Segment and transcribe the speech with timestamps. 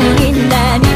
[0.00, 0.87] in that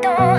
[0.00, 0.37] don't